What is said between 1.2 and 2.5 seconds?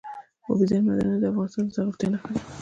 افغانستان د زرغونتیا نښه ده.